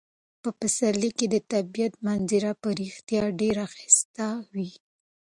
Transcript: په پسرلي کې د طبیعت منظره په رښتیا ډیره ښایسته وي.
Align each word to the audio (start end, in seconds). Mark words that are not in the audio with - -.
په 0.41 0.49
پسرلي 0.59 1.11
کې 1.17 1.25
د 1.29 1.35
طبیعت 1.53 1.93
منظره 2.05 2.51
په 2.61 2.69
رښتیا 2.79 3.23
ډیره 3.39 3.63
ښایسته 3.73 4.27
وي. 4.53 4.69